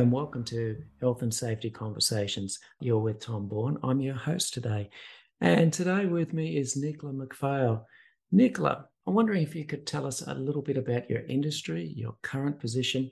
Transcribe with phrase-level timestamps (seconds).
[0.00, 2.58] And welcome to Health and Safety Conversations.
[2.80, 3.76] You're with Tom Bourne.
[3.82, 4.88] I'm your host today.
[5.42, 7.84] And today with me is Nicola McPhail.
[8.32, 12.14] Nicola, I'm wondering if you could tell us a little bit about your industry, your
[12.22, 13.10] current position,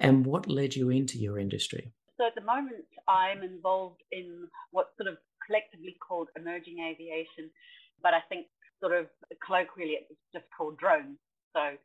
[0.00, 1.92] and what led you into your industry.
[2.16, 5.16] So at the moment, I'm involved in what's sort of
[5.46, 7.48] collectively called emerging aviation,
[8.02, 8.48] but I think
[8.80, 9.06] sort of
[9.46, 11.18] colloquially it's just called drones.
[11.54, 11.76] So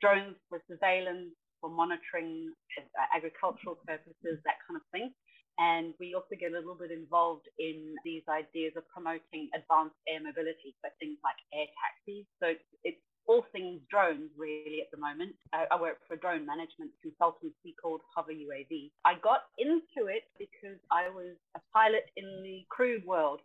[0.00, 5.12] drones for surveillance, for monitoring uh, agricultural purposes, that kind of thing.
[5.58, 10.22] And we also get a little bit involved in these ideas of promoting advanced air
[10.22, 12.30] mobility, so things like air taxis.
[12.38, 12.54] So
[12.86, 15.34] it's all things drones really at the moment.
[15.52, 18.94] I work for a drone management consultancy called Hover UAV.
[19.04, 23.42] I got into it because I was a pilot in the crew world,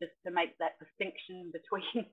[0.00, 2.06] just to make that distinction between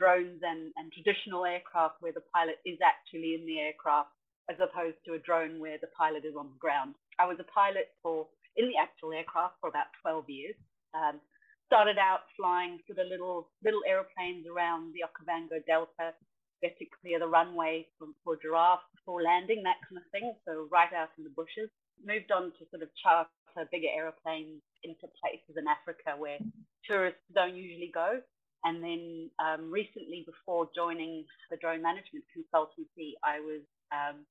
[0.00, 4.13] drones and, and traditional aircraft where the pilot is actually in the aircraft
[4.50, 6.94] as opposed to a drone where the pilot is on the ground.
[7.18, 10.56] I was a pilot for in the actual aircraft for about 12 years.
[10.94, 11.18] Um,
[11.66, 16.14] started out flying sort of little little aeroplanes around the Okavango Delta,
[16.62, 20.34] get to clear the runway for, for giraffes before landing, that kind of thing.
[20.46, 21.70] So right out in the bushes.
[22.04, 23.30] Moved on to sort of charter
[23.70, 26.38] bigger aeroplanes into places in Africa where
[26.82, 28.18] tourists don't usually go.
[28.64, 33.60] And then um, recently, before joining the drone management consultancy, I was
[33.92, 34.24] um,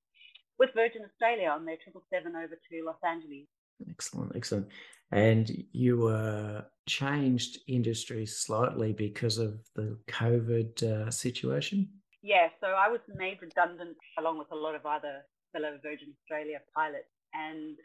[0.59, 3.47] with Virgin Australia on their 777 over to Los Angeles.
[3.89, 4.67] Excellent, excellent.
[5.11, 11.89] And you were changed industries slightly because of the COVID uh, situation?
[12.21, 15.21] Yeah, so I was made redundant along with a lot of other
[15.51, 17.11] fellow Virgin Australia pilots.
[17.33, 17.77] And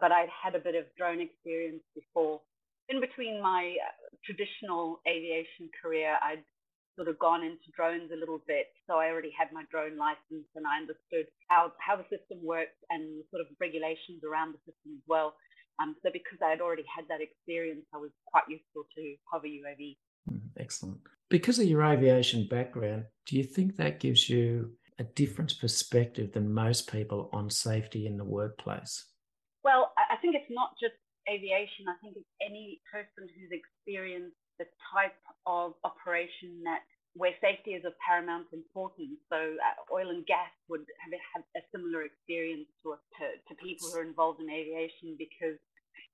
[0.00, 2.40] but I'd had a bit of drone experience before.
[2.88, 6.44] In between my uh, traditional aviation career, I'd
[6.96, 8.66] sort of gone into drones a little bit.
[8.86, 12.76] So I already had my drone license and I understood how, how the system works
[12.90, 15.34] and the sort of regulations around the system as well.
[15.80, 19.48] Um, so because I had already had that experience, I was quite useful to hover
[19.48, 19.96] UAV.
[20.28, 21.00] Hmm, excellent.
[21.30, 26.52] Because of your aviation background, do you think that gives you a different perspective than
[26.52, 29.06] most people on safety in the workplace?
[29.64, 30.94] Well, I think it's not just
[31.30, 31.86] aviation.
[31.88, 36.86] I think it's any person who's experienced the type of operation that
[37.18, 39.18] where safety is of paramount importance.
[39.28, 44.00] So uh, oil and gas would have a similar experience to, to, to people who
[44.00, 45.60] are involved in aviation because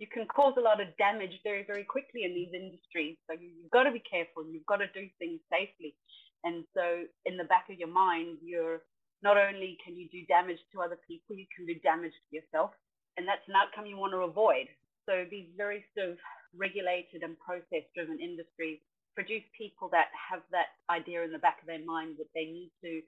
[0.03, 3.15] you can cause a lot of damage very, very quickly in these industries.
[3.31, 4.43] So you've got to be careful.
[4.47, 5.95] You've got to do things safely.
[6.43, 8.83] And so in the back of your mind, you're
[9.23, 12.71] not only can you do damage to other people, you can do damage to yourself.
[13.19, 14.71] And that's an outcome you want to avoid.
[15.07, 16.19] So these very sort of
[16.57, 18.79] regulated and process driven industries
[19.19, 22.71] produce people that have that idea in the back of their mind that they need
[22.85, 23.01] to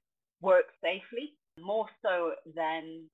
[0.42, 3.06] work safely, more so than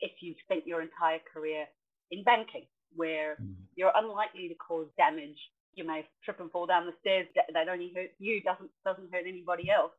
[0.00, 1.66] if you've spent your entire career
[2.10, 2.66] in banking,
[2.96, 3.54] where mm.
[3.76, 5.38] you're unlikely to cause damage.
[5.74, 7.28] You may trip and fall down the stairs.
[7.54, 9.92] That only hurts you, doesn't doesn't hurt anybody else.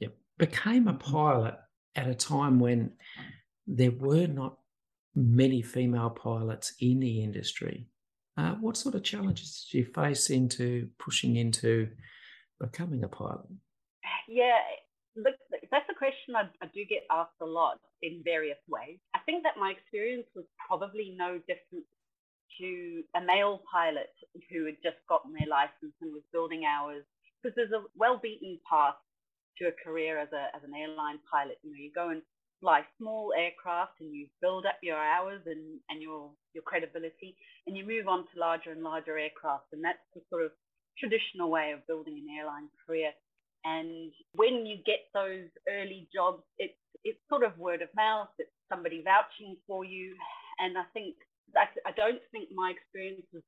[0.00, 0.14] Yep.
[0.36, 1.54] Became a pilot
[1.96, 2.92] at a time when
[3.66, 4.58] there were not
[5.14, 7.88] many female pilots in the industry.
[8.38, 11.88] Uh, what sort of challenges did you face into pushing into
[12.60, 13.50] becoming a pilot?
[14.28, 14.62] Yeah,
[15.16, 15.34] look,
[15.72, 18.98] that's a question I, I do get asked a lot in various ways.
[19.12, 21.84] I think that my experience was probably no different
[22.60, 24.14] to a male pilot
[24.50, 27.02] who had just gotten their license and was building hours
[27.42, 28.94] because there's a well-beaten path
[29.58, 31.58] to a career as a as an airline pilot.
[31.62, 32.22] You know, you go and
[32.60, 37.76] fly small aircraft and you build up your hours and, and your your credibility and
[37.76, 40.50] you move on to larger and larger aircraft and that's the sort of
[40.98, 43.12] traditional way of building an airline career.
[43.64, 48.50] And when you get those early jobs it's it's sort of word of mouth it's
[48.68, 50.14] somebody vouching for you.
[50.58, 51.14] And i think
[51.54, 53.42] that i don't think my experience was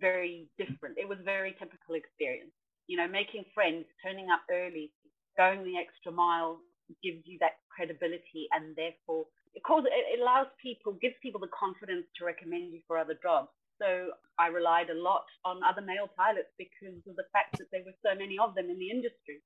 [0.00, 0.98] very different.
[0.98, 2.52] It was a very typical experience.
[2.86, 4.92] You know making friends turning up early
[5.36, 6.60] going the extra mile
[7.02, 12.06] gives you that credibility and therefore it, causes, it allows people, gives people the confidence
[12.18, 13.48] to recommend you for other jobs.
[13.80, 17.82] So I relied a lot on other male pilots because of the fact that there
[17.84, 19.42] were so many of them in the industry.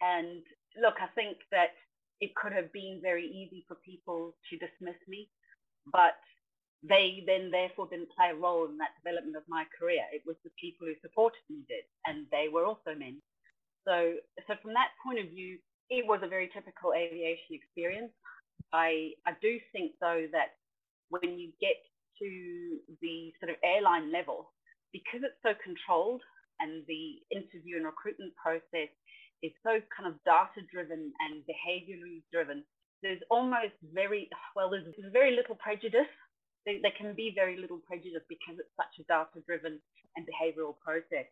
[0.00, 0.42] And
[0.76, 1.74] look, I think that
[2.20, 5.28] it could have been very easy for people to dismiss me,
[5.90, 6.20] but
[6.82, 10.04] they then therefore didn't play a role in that development of my career.
[10.12, 13.20] It was the people who supported me did, and they were also men.
[13.84, 15.58] So, so from that point of view,
[15.90, 18.12] it was a very typical aviation experience.
[18.72, 20.54] I, I do think, though, that
[21.10, 21.76] when you get
[22.22, 24.54] to the sort of airline level,
[24.92, 26.22] because it's so controlled
[26.62, 28.90] and the interview and recruitment process
[29.42, 32.62] is so kind of data driven and behaviorally driven,
[33.02, 36.10] there's almost very, well, there's, very little prejudice.
[36.66, 39.80] There, there can be very little prejudice because it's such a data driven
[40.14, 41.26] and behavioral process.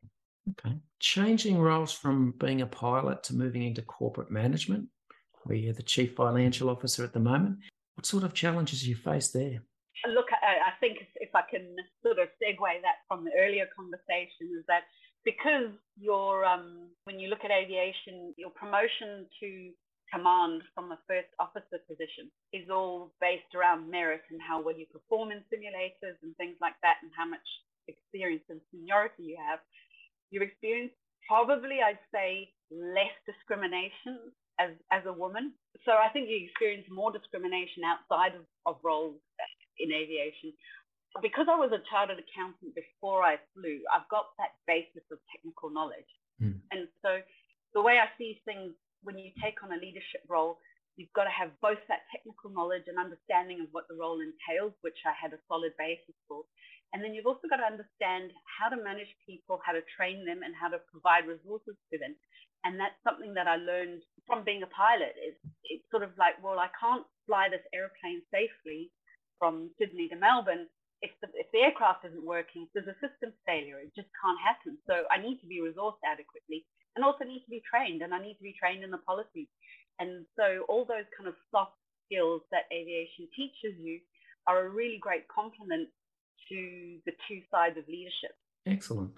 [0.51, 0.77] Okay.
[1.01, 4.89] Changing roles from being a pilot to moving into corporate management,
[5.45, 7.59] where you're the chief financial officer at the moment.
[7.95, 9.63] What sort of challenges you face there?
[10.07, 14.65] Look, I, think if I can sort of segue that from the earlier conversation, is
[14.69, 14.87] that
[15.25, 19.71] because your um, when you look at aviation, your promotion to
[20.15, 24.87] command from a first officer position is all based around merit and how well you
[24.87, 27.45] perform in simulators and things like that, and how much
[27.89, 29.59] experience and seniority you have
[30.31, 30.93] you experience
[31.27, 35.53] probably, I'd say, less discrimination as, as a woman.
[35.85, 39.17] So I think you experience more discrimination outside of, of roles
[39.79, 40.53] in aviation.
[41.23, 45.71] Because I was a chartered accountant before I flew, I've got that basis of technical
[45.71, 46.11] knowledge.
[46.43, 46.61] Mm.
[46.71, 47.25] And so
[47.75, 48.73] the way I see things
[49.03, 50.59] when you take on a leadership role,
[50.99, 54.75] you've got to have both that technical knowledge and understanding of what the role entails,
[54.83, 56.43] which I had a solid basis for,
[56.93, 60.43] and then you've also got to understand how to manage people, how to train them,
[60.43, 62.17] and how to provide resources to them.
[62.65, 65.15] And that's something that I learned from being a pilot.
[65.21, 65.37] Is
[65.69, 68.91] it's sort of like, well, I can't fly this airplane safely
[69.39, 70.67] from Sydney to Melbourne
[71.05, 72.67] if the, if the aircraft isn't working.
[72.67, 73.79] if There's a system failure.
[73.79, 74.81] It just can't happen.
[74.89, 76.67] So I need to be resourced adequately,
[76.97, 79.47] and also need to be trained, and I need to be trained in the policies.
[79.99, 81.73] And so all those kind of soft
[82.07, 84.01] skills that aviation teaches you
[84.47, 85.89] are a really great complement
[86.49, 88.33] to the two sides of leadership.
[88.67, 89.13] Excellent.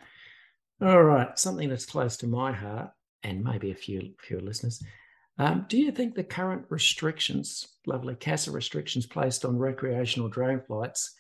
[0.82, 2.90] All right, something that's close to my heart
[3.22, 4.82] and maybe a few few listeners.
[5.38, 11.14] Um, do you think the current restrictions, lovely CASA restrictions placed on recreational drone flights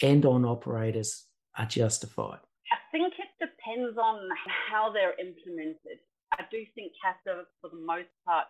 [0.00, 1.26] and on operators
[1.58, 2.38] are justified?
[2.72, 4.28] I think it depends on
[4.70, 6.00] how they're implemented.
[6.32, 8.46] I do think CASA, for the most part,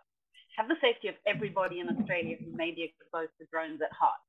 [0.57, 4.21] have the safety of everybody in Australia who may be exposed to drones at heart.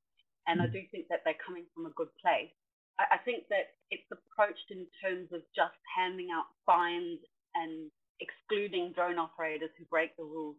[0.47, 2.51] And I do think that they're coming from a good place.
[2.99, 7.19] I, I think that it's approached in terms of just handing out fines
[7.55, 10.57] and excluding drone operators who break the rules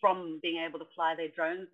[0.00, 1.68] from being able to fly their drones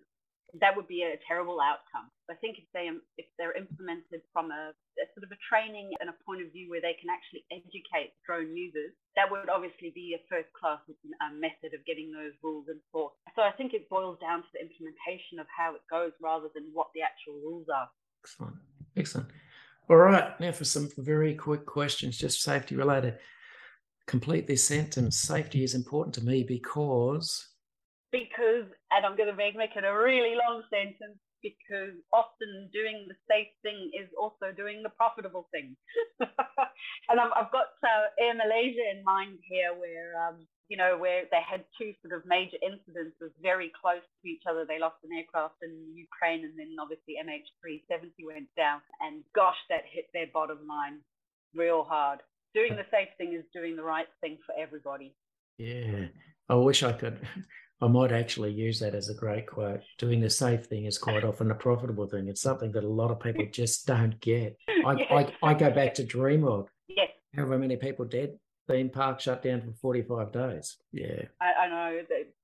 [0.57, 2.09] that would be a terrible outcome.
[2.29, 6.09] I think if they if they're implemented from a, a, sort of a training and
[6.09, 10.17] a point of view where they can actually educate drone users, that would obviously be
[10.17, 10.81] a first class
[11.21, 13.17] um, method of getting those rules enforced.
[13.35, 16.69] So I think it boils down to the implementation of how it goes rather than
[16.73, 17.89] what the actual rules are.
[18.25, 18.57] Excellent,
[18.97, 19.29] excellent.
[19.89, 23.17] All right, now for some very quick questions, just safety related.
[24.05, 25.17] Complete this sentence.
[25.17, 27.47] Safety is important to me because
[28.11, 33.07] because, and I'm going to make, make it a really long sentence, because often doing
[33.07, 35.75] the safe thing is also doing the profitable thing.
[36.19, 41.23] and i have got uh, Air Malaysia in mind here, where um, you know where
[41.31, 44.65] they had two sort of major incidences very close to each other.
[44.65, 48.81] They lost an aircraft in Ukraine, and then obviously MH370 went down.
[49.01, 50.99] And gosh, that hit their bottom line
[51.55, 52.19] real hard.
[52.53, 55.15] Doing the safe thing is doing the right thing for everybody.
[55.57, 56.07] Yeah,
[56.47, 57.19] I wish I could.
[57.81, 59.81] I might actually use that as a great quote.
[59.97, 62.27] Doing the safe thing is quite often a profitable thing.
[62.27, 64.57] It's something that a lot of people just don't get.
[64.85, 65.31] I, yes.
[65.41, 66.67] I, I, go back to Dreamworld.
[66.89, 67.09] Yes.
[67.33, 70.77] However many people dead, theme park shut down for 45 days.
[70.91, 71.23] Yeah.
[71.41, 72.01] I, I know.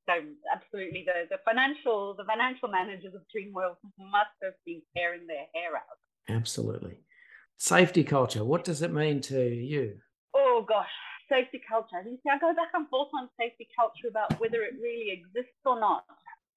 [0.07, 0.13] So
[0.53, 5.75] absolutely, the, the financial the financial managers of Dreamworld must have been tearing their hair
[5.75, 6.35] out.
[6.35, 6.99] Absolutely.
[7.57, 8.43] Safety culture.
[8.43, 9.97] What does it mean to you?
[10.35, 10.87] Oh gosh,
[11.29, 12.01] safety culture.
[12.03, 15.61] You see, I go back and forth on safety culture about whether it really exists
[15.65, 16.05] or not.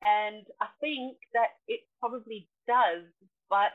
[0.02, 3.04] And I think that it probably does,
[3.50, 3.74] but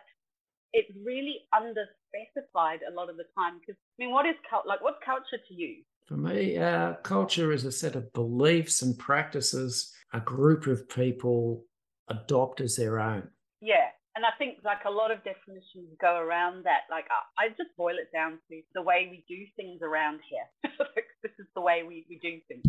[0.71, 3.59] it's really underspecified a lot of the time.
[3.59, 4.65] Because I mean, what is cult?
[4.65, 5.83] Like, what's culture to you?
[6.05, 11.65] For me, uh, culture is a set of beliefs and practices a group of people
[12.07, 13.27] adopt as their own.
[13.61, 13.89] Yeah.
[14.15, 16.85] And I think like a lot of definitions go around that.
[16.89, 20.45] Like I, I just boil it down to the way we do things around here.
[21.23, 22.65] this is the way we, we do things.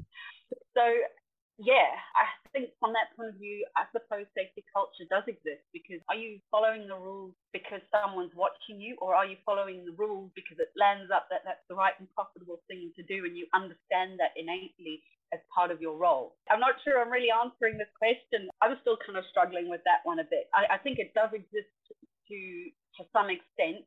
[0.73, 0.83] So
[1.61, 6.03] yeah, I think from that point of view, I suppose safety culture does exist because
[6.11, 10.35] are you following the rules because someone's watching you, or are you following the rules
[10.35, 13.47] because it lands up that that's the right and profitable thing to do and you
[13.55, 14.99] understand that innately
[15.33, 16.37] as part of your role?
[16.51, 18.49] I'm not sure I'm really answering this question.
[18.61, 20.51] I was still kind of struggling with that one a bit.
[20.55, 21.73] I, I think it does exist
[22.29, 22.39] to
[22.99, 23.85] to some extent,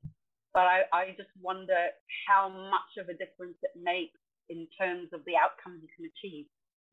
[0.54, 1.88] but I, I just wonder
[2.28, 6.46] how much of a difference it makes in terms of the outcomes you can achieve.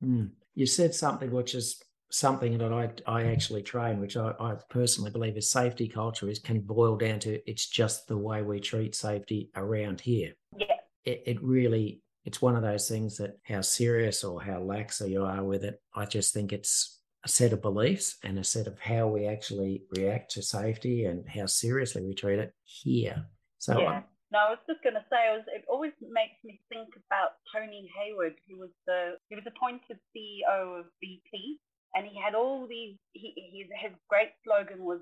[0.05, 0.31] Mm.
[0.55, 5.11] You said something which is something that I I actually train, which I, I personally
[5.11, 8.95] believe is safety culture is can boil down to it's just the way we treat
[8.95, 10.35] safety around here.
[10.57, 10.67] Yeah.
[11.05, 15.25] It, it really it's one of those things that how serious or how lax you
[15.25, 15.81] are with it.
[15.95, 19.83] I just think it's a set of beliefs and a set of how we actually
[19.97, 23.27] react to safety and how seriously we treat it here.
[23.59, 24.03] So yeah.
[24.33, 27.39] No, I was just going to say, it, was, it always makes me think about
[27.55, 31.63] Tony Hayward, who was the he was appointed CEO of BP,
[31.95, 32.99] and he had all these.
[33.13, 34.99] He, his his great slogan was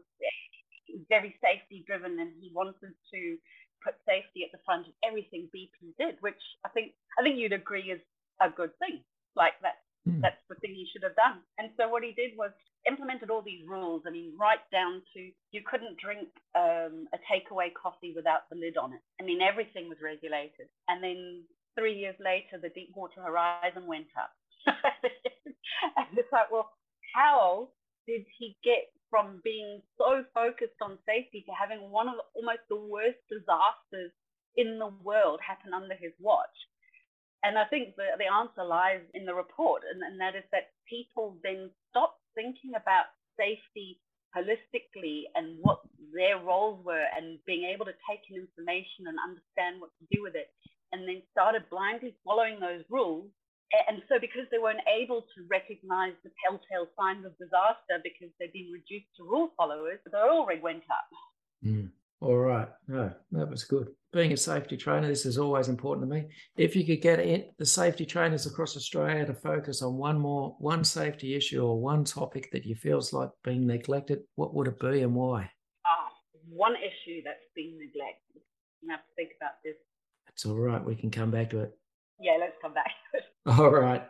[1.08, 3.20] very safety driven, and he wanted to
[3.84, 7.52] put safety at the front of everything BP did, which I think I think you'd
[7.52, 8.00] agree is
[8.40, 9.02] a good thing.
[9.36, 10.20] Like that, mm.
[10.20, 11.40] that's the thing he should have done.
[11.58, 12.52] And so what he did was
[12.86, 14.02] implemented all these rules.
[14.06, 15.20] I mean, right down to
[15.52, 19.00] you couldn't drink um, a takeaway coffee without the lid on it.
[19.20, 20.68] I mean, everything was regulated.
[20.88, 21.44] And then
[21.78, 24.32] three years later, the Deepwater Horizon went up.
[24.66, 26.70] and it's like, well,
[27.14, 27.68] how
[28.06, 32.80] did he get from being so focused on safety to having one of almost the
[32.80, 34.08] worst disasters
[34.56, 36.56] in the world happen under his watch?
[37.44, 40.72] And I think the, the answer lies in the report, and, and that is that
[40.88, 44.00] people then stopped thinking about safety
[44.32, 45.84] holistically and what
[46.16, 50.22] their roles were and being able to take in information and understand what to do
[50.24, 50.48] with it
[50.92, 53.28] and then started blindly following those rules
[53.88, 58.52] and so because they weren't able to recognize the telltale signs of disaster because they'd
[58.52, 61.08] been reduced to rule followers their oil rig went up
[61.64, 61.88] mm.
[62.22, 62.68] All right.
[62.86, 63.88] No, that was good.
[64.12, 66.28] Being a safety trainer, this is always important to me.
[66.56, 70.54] If you could get in, the safety trainers across Australia to focus on one more,
[70.60, 74.78] one safety issue or one topic that you feels like being neglected, what would it
[74.78, 75.50] be and why?
[75.84, 76.08] Oh,
[76.48, 78.42] one issue that's being neglected.
[78.88, 79.74] I have to think about this.
[80.28, 80.84] That's all right.
[80.84, 81.76] We can come back to it.
[82.22, 82.92] Yeah, let's come back.
[83.58, 84.04] All right.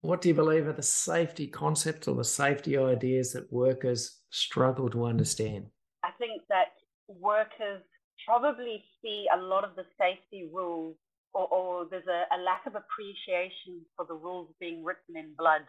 [0.00, 4.90] What do you believe are the safety concepts or the safety ideas that workers struggle
[4.90, 5.66] to understand?
[6.02, 6.72] I think that
[7.08, 7.82] workers
[8.26, 10.96] probably see a lot of the safety rules
[11.34, 15.62] or, or there's a, a, lack of appreciation for the rules being written in blood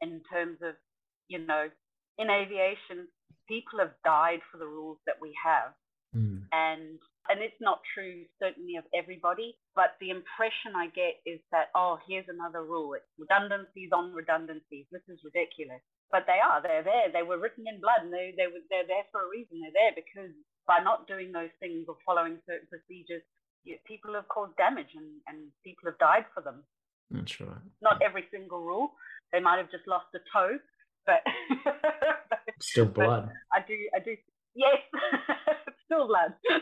[0.00, 0.74] in terms of,
[1.28, 1.68] you know,
[2.18, 3.08] in aviation,
[3.48, 5.72] people have died for the rules that we have.
[6.16, 6.42] Mm.
[6.52, 6.98] And
[7.30, 12.02] and it's not true certainly of everybody, but the impression I get is that, oh,
[12.08, 12.98] here's another rule.
[12.98, 14.90] It's redundancies on redundancies.
[14.90, 15.78] This is ridiculous.
[16.10, 17.06] But they are, they're there.
[17.14, 19.62] They were written in blood and they, they were, they're there for a reason.
[19.62, 20.34] They're there because
[20.66, 23.22] by not doing those things or following certain procedures,
[23.86, 26.66] people have caused damage and, and people have died for them.
[27.14, 27.62] That's right.
[27.78, 28.98] Not every single rule.
[29.30, 30.58] They might have just lost a toe,
[31.06, 31.22] but
[32.60, 33.30] still blood.
[33.54, 34.18] I do, I do.
[34.54, 34.78] Yes,
[35.86, 36.34] still blood.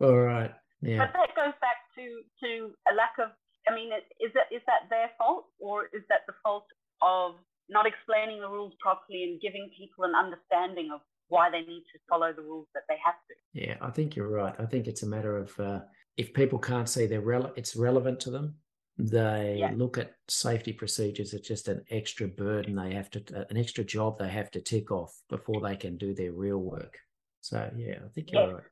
[0.00, 0.52] All right.
[0.82, 0.98] Yeah.
[0.98, 3.30] But that goes back to to a lack of.
[3.68, 3.90] I mean,
[4.20, 6.66] is that is that their fault or is that the fault
[7.02, 7.34] of
[7.68, 11.98] not explaining the rules properly and giving people an understanding of why they need to
[12.08, 13.34] follow the rules that they have to.
[13.52, 14.54] Yeah, I think you're right.
[14.58, 15.80] I think it's a matter of uh,
[16.16, 18.54] if people can't see they're rele- it's relevant to them,
[18.98, 19.72] they yeah.
[19.76, 23.84] look at safety procedures as just an extra burden they have to, uh, an extra
[23.84, 26.98] job they have to tick off before they can do their real work.
[27.42, 28.64] So yeah, I think you're right.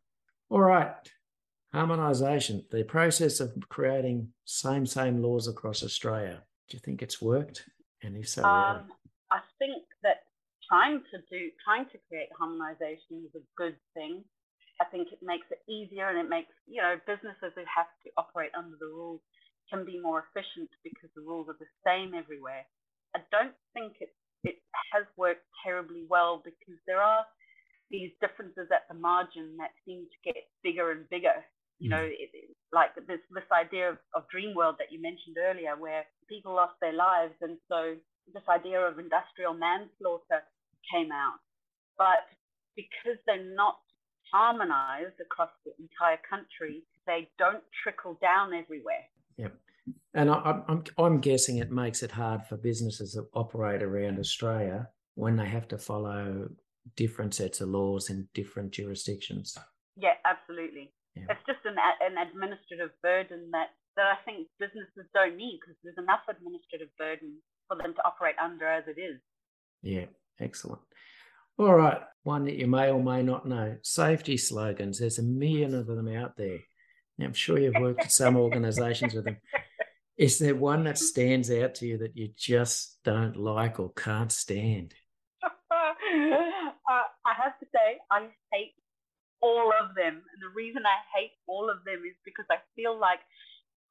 [0.51, 0.95] All right.
[1.75, 6.43] Harmonisation, the process of creating same same laws across Australia.
[6.69, 7.65] Do you think it's worked?
[8.03, 8.89] And if so, um,
[9.31, 10.23] I think that
[10.69, 14.25] trying to do trying to create harmonization is a good thing.
[14.81, 18.11] I think it makes it easier and it makes, you know, businesses who have to
[18.17, 19.21] operate under the rules
[19.71, 22.67] can be more efficient because the rules are the same everywhere.
[23.15, 24.57] I don't think it, it
[24.93, 27.25] has worked terribly well because there are
[27.91, 31.45] these differences at the margin that seem to get bigger and bigger.
[31.79, 32.15] You know, mm.
[32.15, 36.55] it, it, like this this idea of, of Dreamworld that you mentioned earlier, where people
[36.55, 37.97] lost their lives, and so
[38.33, 40.47] this idea of industrial manslaughter
[40.91, 41.43] came out.
[41.99, 42.31] But
[42.77, 43.79] because they're not
[44.33, 49.07] harmonized across the entire country, they don't trickle down everywhere.
[49.37, 49.55] Yep.
[50.15, 54.89] And I, I'm, I'm guessing it makes it hard for businesses that operate around Australia
[55.15, 56.49] when they have to follow
[56.97, 59.57] different sets of laws in different jurisdictions.
[59.97, 60.93] Yeah, absolutely.
[61.15, 61.25] Yeah.
[61.31, 65.99] It's just an, an administrative burden that, that I think businesses don't need because there's
[65.99, 67.39] enough administrative burden
[67.69, 69.21] for them to operate under as it is.
[69.83, 70.07] Yeah,
[70.41, 70.81] excellent.
[71.57, 74.99] All right, one that you may or may not know safety slogans.
[74.99, 76.59] There's a million of them out there.
[77.21, 79.37] I'm sure you've worked at some organizations with them.
[80.17, 84.31] Is there one that stands out to you that you just don't like or can't
[84.31, 84.95] stand?
[85.43, 85.49] uh,
[87.27, 88.75] I have to say, I hate
[89.41, 90.23] all of them.
[90.23, 93.21] And the reason I hate all of them is because I feel like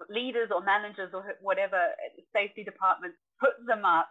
[0.09, 1.77] leaders or managers or whatever
[2.33, 4.09] safety departments put them up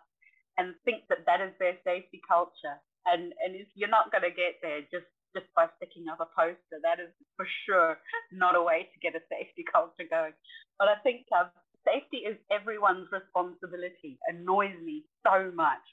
[0.58, 2.76] and think that that is their safety culture.
[3.04, 5.66] And and you're not going to get there just just by
[6.10, 7.98] up a poster, that is for sure
[8.32, 10.32] not a way to get a safety culture going.
[10.78, 11.50] But I think um,
[11.86, 14.18] safety is everyone's responsibility.
[14.28, 15.84] Annoys me so much.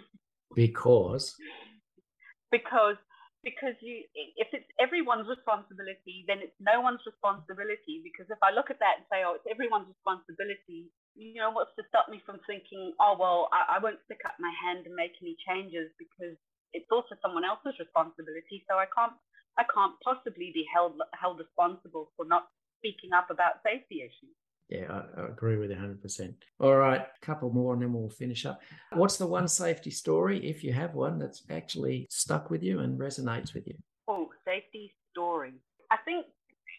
[0.54, 1.34] because
[2.50, 2.96] because
[3.40, 4.04] because you
[4.36, 9.00] if it's everyone's responsibility then it's no one's responsibility because if i look at that
[9.00, 13.16] and say oh it's everyone's responsibility you know what's to stop me from thinking oh
[13.16, 16.36] well i, I won't stick up my hand and make any changes because
[16.76, 19.16] it's also someone else's responsibility so i can't
[19.58, 24.34] i can't possibly be held held responsible for not speaking up about safety issues
[24.70, 26.32] yeah, I, I, agree with you 100%.
[26.60, 28.60] All right, a couple more and then we'll finish up.
[28.92, 32.96] What's the one safety story, if you have one, that's actually stuck with you and
[32.96, 33.74] resonates with you?
[34.06, 35.54] Oh, safety story.
[35.90, 36.26] I think,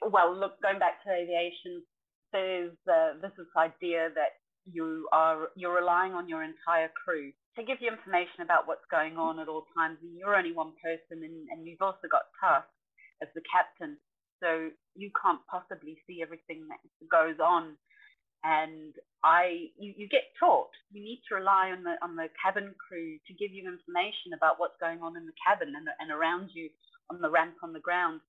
[0.10, 1.84] well, look, going back to aviation,
[2.32, 7.78] there's uh, this idea that you are you're relying on your entire crew to give
[7.82, 11.50] you information about what's going on at all times and you're only one person and,
[11.50, 12.71] and you've also got tasks
[13.21, 13.97] as the captain
[14.41, 17.78] so you can't possibly see everything that goes on.
[18.43, 20.74] And I, you, you get taught.
[20.89, 24.58] You need to rely on the on the cabin crew to give you information about
[24.58, 26.74] what's going on in the cabin and, and around you
[27.13, 28.26] on the ramp on the ground.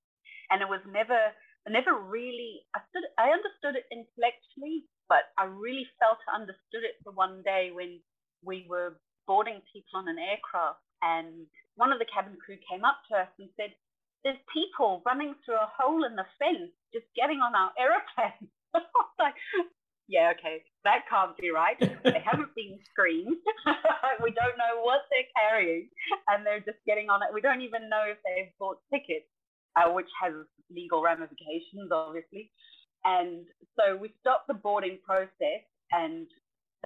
[0.53, 1.33] And it was never,
[1.65, 6.97] never really, I stood, I understood it intellectually, but I really felt I understood it
[7.05, 8.01] the one day when
[8.41, 8.97] we were
[9.29, 11.45] boarding people on an aircraft and
[11.77, 13.77] one of the cabin crew came up to us and said,
[14.25, 18.49] there's people running through a hole in the fence just getting on our aeroplane.
[19.21, 19.37] like,
[20.09, 21.77] yeah, okay, that can't be right.
[21.77, 23.37] They haven't been screened.
[24.25, 25.93] we don't know what they're carrying,
[26.33, 27.35] and they're just getting on it.
[27.37, 29.29] We don't even know if they've bought tickets,
[29.77, 30.33] uh, which has
[30.73, 32.49] legal ramifications, obviously.
[33.05, 33.47] And
[33.79, 36.27] so we stopped the boarding process, and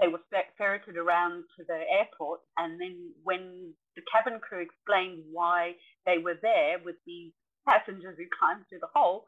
[0.01, 0.21] they were
[0.59, 2.41] ferreted around to the airport.
[2.59, 5.75] And then when the cabin crew explained why
[6.05, 7.33] they were there with the
[7.67, 9.27] passengers who climbed through the hole,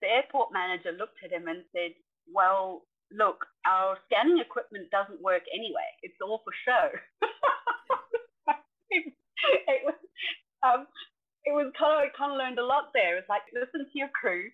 [0.00, 1.94] the airport manager looked at him and said,
[2.26, 5.86] Well, look, our scanning equipment doesn't work anyway.
[6.02, 6.90] It's all for show.
[8.90, 9.94] it was,
[10.62, 10.86] um,
[11.44, 13.18] it was kind of, kind of learned a lot there.
[13.18, 14.50] It's like, listen to your crew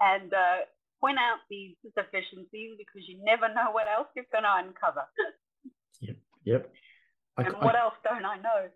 [0.00, 0.66] and uh,
[1.02, 5.02] point out these deficiencies because you never know what else you're going to uncover.
[6.00, 6.16] yep.
[6.44, 6.72] Yep.
[7.36, 8.68] I, and what I, else don't I know?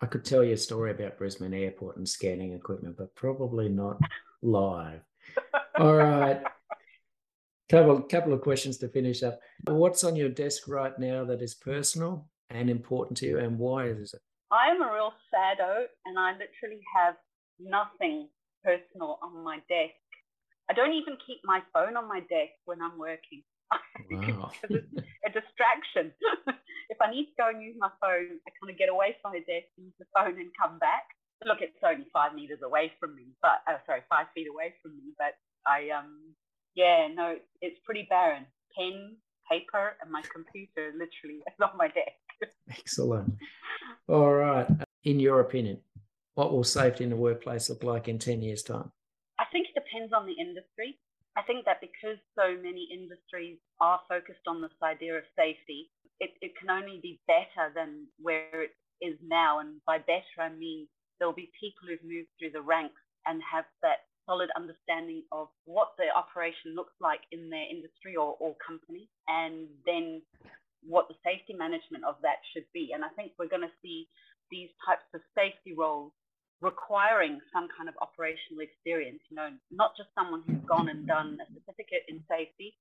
[0.00, 3.98] I could tell you a story about Brisbane Airport and scanning equipment, but probably not
[4.42, 5.00] live.
[5.78, 6.42] All right.
[7.68, 9.38] Couple, couple of questions to finish up.
[9.66, 13.86] What's on your desk right now that is personal and important to you, and why
[13.86, 14.20] is it?
[14.50, 17.14] I'm a real sado, and I literally have
[17.60, 18.28] nothing
[18.64, 19.94] personal on my desk.
[20.70, 23.42] I don't even keep my phone on my desk when I'm working.
[24.10, 24.50] Wow.
[24.64, 24.82] it's
[25.26, 26.10] a distraction.
[26.90, 29.32] if I need to go and use my phone, I kind of get away from
[29.32, 31.04] the desk, use the phone, and come back.
[31.44, 34.96] Look, it's only five meters away from me, but uh, sorry, five feet away from
[34.96, 35.14] me.
[35.16, 36.34] But I, um,
[36.74, 38.46] yeah, no, it's pretty barren.
[38.76, 39.16] Pen,
[39.50, 42.52] paper, and my computer literally is on my desk.
[42.70, 43.34] Excellent.
[44.08, 44.66] All right.
[45.04, 45.78] In your opinion,
[46.34, 48.90] what will safety in the workplace look like in 10 years' time?
[50.00, 50.96] Depends on the industry.
[51.36, 55.92] I think that because so many industries are focused on this idea of safety,
[56.24, 58.72] it, it can only be better than where it
[59.04, 59.60] is now.
[59.60, 63.68] And by better, I mean there'll be people who've moved through the ranks and have
[63.84, 69.12] that solid understanding of what the operation looks like in their industry or, or company,
[69.28, 70.24] and then
[70.80, 72.96] what the safety management of that should be.
[72.96, 74.08] And I think we're going to see
[74.48, 76.16] these types of safety roles
[76.60, 81.38] requiring some kind of operational experience, you know, not just someone who's gone and done
[81.40, 82.76] a certificate in safety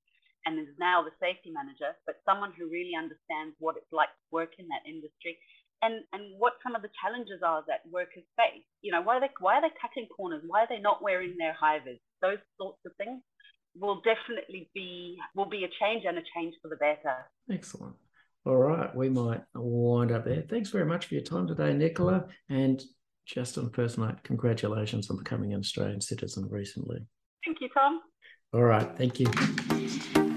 [0.45, 4.27] and is now the safety manager, but someone who really understands what it's like to
[4.31, 5.39] work in that industry
[5.81, 8.67] and, and what some of the challenges are that workers face.
[8.81, 10.43] You know, why are they why are they cutting corners?
[10.45, 11.99] Why are they not wearing their high vis?
[12.21, 13.21] Those sorts of things
[13.79, 17.15] will definitely be will be a change and a change for the better.
[17.51, 17.95] Excellent.
[18.45, 20.43] All right, we might wind up there.
[20.49, 22.25] Thanks very much for your time today, Nicola.
[22.49, 22.81] And
[23.29, 26.99] just on a personal note, congratulations on becoming an Australian citizen recently.
[27.45, 28.01] Thank you, Tom.
[28.53, 30.28] All right, thank you.